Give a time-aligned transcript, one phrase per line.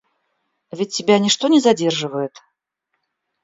[0.71, 2.35] Ведь тебя ничто не задерживает?